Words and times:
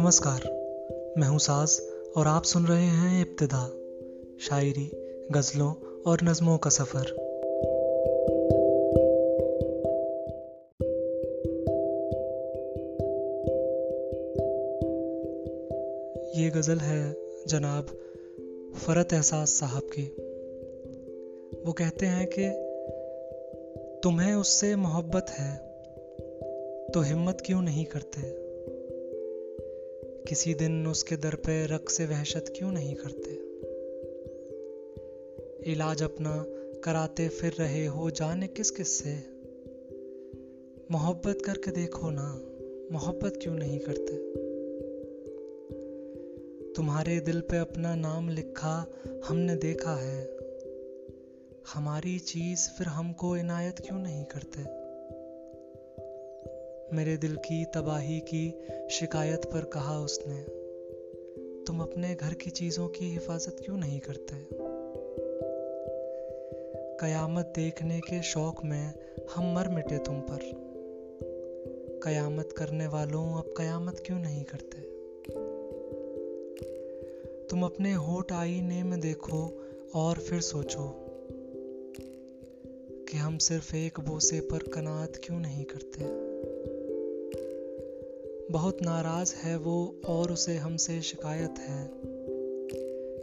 نمسکار۔ 0.00 0.46
میں 1.16 1.28
ہوں 1.28 1.38
ساز 1.38 1.80
اور 2.14 2.26
آپ 2.26 2.44
سن 2.44 2.64
رہے 2.64 2.82
ہیں 2.82 3.24
ابتدا، 3.24 3.68
شاعری، 4.38 4.88
غزلوں 5.34 5.74
اور 6.04 6.18
نظموں 6.22 6.58
کا 6.58 6.70
سفر۔ 6.70 7.02
یہ 16.34 16.50
غزل 16.54 16.80
ہے 16.80 17.12
جناب 17.46 17.84
فرت 18.84 19.12
احساس 19.12 19.58
صاحب 19.58 19.82
کی۔ 19.92 20.10
وہ 21.66 21.72
کہتے 21.72 22.06
ہیں 22.06 22.26
کہ 22.26 22.48
تمہیں 24.02 24.34
اس 24.34 24.48
سے 24.48 24.76
محبت 24.76 25.30
ہے، 25.40 25.56
تو 26.94 27.00
ہمت 27.12 27.42
کیوں 27.42 27.62
نہیں 27.62 27.84
کرتے؟ 27.84 28.47
کسی 30.28 30.54
دن 30.54 30.84
اس 30.90 31.04
کے 31.04 31.16
در 31.16 31.34
پہ 31.34 31.66
رق 31.66 31.90
سے 31.90 32.04
وحشت 32.04 32.54
کیوں 32.54 32.72
نہیں 32.72 32.94
کرتے؟ 32.94 33.34
علاج 35.72 36.02
اپنا 36.02 36.44
کراتے 36.82 37.28
پھر 37.28 37.50
رہے 37.58 37.88
ہو 37.88 38.10
جانے 38.10 38.48
کس 38.54 38.72
کس 38.72 38.88
سے؟ 38.88 39.14
محبت 40.90 41.42
کر 41.44 41.54
کے 41.54 41.70
دیکھو 41.70 42.10
نا، 42.10 42.38
محبت 42.90 43.38
کیوں 43.40 43.54
نہیں 43.54 43.78
کرتے؟ 43.78 44.16
تمہارے 46.74 47.20
دل 47.20 47.40
پہ 47.40 47.56
اپنا 47.56 47.94
نام 47.94 48.28
لکھا 48.28 48.84
ہم 49.30 49.38
نے 49.38 49.54
دیکھا 49.54 50.02
ہے، 50.02 50.26
ہماری 51.76 52.18
چیز 52.18 52.70
پھر 52.76 52.86
ہم 52.86 53.12
کو 53.12 53.34
عنایت 53.34 53.78
کیوں 53.78 53.98
نہیں 53.98 54.24
کرتے؟ 54.24 54.62
میرے 56.92 57.16
دل 57.16 57.34
کی 57.36 57.64
تباہی 57.74 58.20
کی 58.20 58.50
شکایت 58.90 59.52
پر 59.52 59.64
کہا 59.64 59.96
اس 59.96 60.18
نے، 60.26 60.44
تم 61.66 61.80
اپنے 61.80 62.16
گھر 62.20 62.34
کی 62.34 62.50
چیزوں 62.50 62.88
کی 62.88 63.16
حفاظت 63.16 63.60
کیوں 63.64 63.76
نہیں 63.76 64.00
کرتے؟ 64.00 64.54
قیامت 67.00 67.56
دیکھنے 67.56 68.00
کے 68.00 68.20
شوق 68.22 68.64
میں 68.64 68.92
ہم 69.36 69.42
مر 69.42 69.68
مٹے 69.68 69.98
تم 69.98 70.20
پر۔ 70.28 70.38
قیامت 72.00 72.52
کرنے 72.52 72.86
والوں 72.86 73.34
اب 73.34 73.54
قیامت 73.56 74.00
کیوں 74.00 74.18
نہیں 74.18 74.44
کرتے؟ 74.44 74.80
تم 77.48 77.64
اپنے 77.64 77.96
ہوٹ 77.96 78.32
آئینے 78.32 78.82
میں 78.82 78.96
دیکھو 78.96 79.50
اور 79.92 80.16
پھر 80.16 80.40
سوچو 80.40 81.04
کہ 83.08 83.16
ہم 83.16 83.38
صرف 83.38 83.74
ایک 83.74 84.00
بوسے 84.00 84.40
پر 84.40 84.58
کنات 84.58 85.18
کیوں 85.18 85.40
نہیں 85.40 85.64
کرتے؟ 85.64 86.04
بہت 88.52 88.82
ناراض 88.82 89.34
ہے 89.44 89.56
وہ 89.56 89.92
اور 90.02 90.30
اسے 90.30 90.56
ہم 90.56 90.76
سے 90.76 91.00
شکایت 91.00 91.50
ہے 91.50 91.86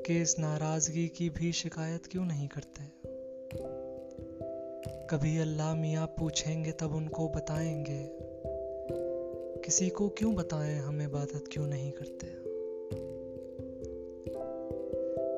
کہ 0.06 0.22
اس 0.22 0.40
ناراضگی 0.40 1.08
کی 1.08 1.30
بھی 1.30 1.52
شکایت 1.52 2.08
کیوں 2.08 2.26
نہیں 2.26 2.48
کرتے؟ 2.48 3.08
کبھی 5.08 5.40
اللہ 5.40 5.74
میاں 5.74 6.08
پوچھیں 6.08 6.66
گے 6.66 6.72
تب 6.72 6.98
ان 6.98 7.10
کو 7.10 7.28
بتائیں 7.28 7.86
گے۔ 7.86 8.18
کسی 9.64 9.90
کو 9.90 10.10
کیوں 10.10 10.36
بتائیں 10.36 10.80
ہم 10.80 11.00
عبادت 11.00 11.48
کیوں 11.48 11.68
نہیں 11.68 11.92
کرتے؟ 11.92 12.28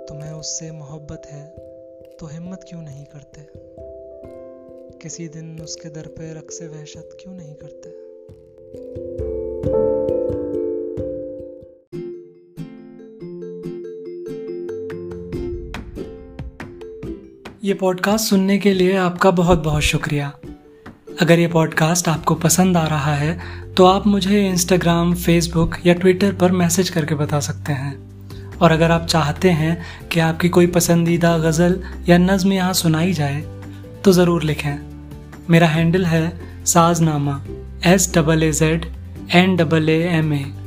تمہیں 0.08 0.32
اس 0.32 0.60
سے 0.60 0.72
محبت 0.72 1.28
ہے 1.34 1.56
تو 2.20 2.38
ہمت 2.38 2.64
کیوں 2.64 2.82
نہیں 2.82 3.06
کرتے؟ 3.06 3.42
کسی 5.00 5.28
دن 5.28 5.56
اس 5.64 5.76
کے 5.76 5.90
در 5.90 6.08
پہ 6.08 6.34
رقص 6.34 6.62
وحشت 6.62 7.20
کیوں 7.20 7.34
نہیں 7.34 7.56
کرتے؟ 7.56 7.90
یہ 17.68 17.74
پوڈ 17.74 18.02
کاسٹ 18.02 18.30
سننے 18.30 18.60
کے 18.60 18.74
لیے 18.74 18.98
آپ 18.98 19.20
کا 19.20 19.30
بہت 19.30 19.64
بہت 19.64 19.84
شکریہ۔ 19.84 20.24
اگر 21.20 21.38
یہ 21.38 21.48
پوڈ 21.48 21.74
کاسٹ 21.74 22.08
آپ 22.08 22.26
کو 22.26 22.36
پسند 22.36 22.78
آ 22.78 22.90
رہا 22.90 23.20
ہے، 23.20 23.38
تو 23.76 23.86
آپ 23.86 24.08
مجھے 24.08 24.50
انسٹاگرام 24.50 25.16
فیس 25.16 25.50
بک 25.50 25.76
یا 25.84 25.94
ٹویٹر 25.94 26.32
پر 26.40 26.50
میسج 26.50 26.92
کر 26.92 27.06
کے 27.06 27.16
بتا 27.16 27.42
سکتے 27.42 27.74
ہیں۔ 27.74 27.94
اور 28.58 28.72
اگر 28.72 28.90
آپ 28.90 29.08
چاہتے 29.08 29.54
ہیں 29.54 29.76
کہ 30.10 30.20
آپ 30.20 30.40
کی 30.40 30.50
کوئی 30.50 30.68
پسندیدہ 30.68 31.38
غزل 31.38 31.82
یا 32.06 32.18
نظم 32.18 32.52
یہاں 32.52 32.74
سنائی 32.74 33.14
جائے، 33.14 33.42
تو 34.02 34.12
ضرور 34.12 34.42
لکھیں۔ 34.42 34.78
میرا 35.48 35.76
ہینڈل 35.76 36.06
ہے 36.06 36.30
Saaz 36.66 37.02
Nama 37.02 37.32
S 37.82 38.14
double 38.14 38.44
A 38.44 38.52
Z 38.52 38.86
N 39.34 39.56
double 39.56 39.90
A 39.90 40.08
M 40.08 40.32
A 40.32 40.67